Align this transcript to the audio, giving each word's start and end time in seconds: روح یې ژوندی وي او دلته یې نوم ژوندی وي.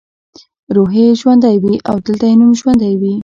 روح 0.75 0.91
یې 0.99 1.07
ژوندی 1.19 1.55
وي 1.63 1.75
او 1.89 1.95
دلته 2.05 2.25
یې 2.29 2.35
نوم 2.39 2.51
ژوندی 2.59 2.93
وي. 3.01 3.13